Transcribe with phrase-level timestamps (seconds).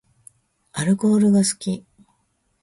[0.71, 1.85] アルコールが好き